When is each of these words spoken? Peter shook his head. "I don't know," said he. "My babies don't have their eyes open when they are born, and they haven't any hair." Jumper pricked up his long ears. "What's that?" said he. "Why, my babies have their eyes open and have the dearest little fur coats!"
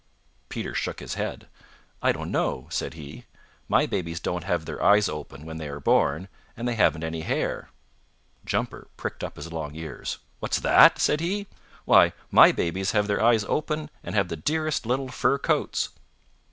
Peter 0.49 0.73
shook 0.73 0.99
his 0.99 1.13
head. 1.13 1.47
"I 2.01 2.11
don't 2.11 2.31
know," 2.31 2.65
said 2.71 2.95
he. 2.95 3.25
"My 3.67 3.85
babies 3.85 4.19
don't 4.19 4.45
have 4.45 4.65
their 4.65 4.81
eyes 4.81 5.07
open 5.07 5.45
when 5.45 5.59
they 5.59 5.67
are 5.69 5.79
born, 5.79 6.27
and 6.57 6.67
they 6.67 6.73
haven't 6.73 7.03
any 7.03 7.21
hair." 7.21 7.69
Jumper 8.43 8.87
pricked 8.97 9.23
up 9.23 9.35
his 9.35 9.53
long 9.53 9.75
ears. 9.75 10.17
"What's 10.39 10.59
that?" 10.61 10.97
said 10.97 11.19
he. 11.19 11.45
"Why, 11.85 12.13
my 12.31 12.51
babies 12.51 12.93
have 12.93 13.05
their 13.05 13.21
eyes 13.21 13.43
open 13.43 13.91
and 14.03 14.15
have 14.15 14.29
the 14.29 14.35
dearest 14.35 14.87
little 14.87 15.09
fur 15.09 15.37
coats!" 15.37 15.89